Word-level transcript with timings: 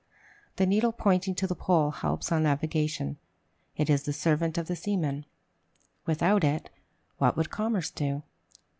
The 0.55 0.65
needle 0.65 0.91
pointing 0.91 1.35
to 1.35 1.45
the 1.45 1.53
pole 1.53 1.91
helps 1.91 2.31
on 2.31 2.41
navigation; 2.41 3.17
it 3.77 3.87
is 3.87 4.01
the 4.01 4.13
servant 4.13 4.57
of 4.57 4.65
the 4.65 4.75
seamen: 4.75 5.27
without 6.07 6.43
it, 6.43 6.71
what 7.19 7.37
would 7.37 7.51
commerce 7.51 7.91
do? 7.91 8.23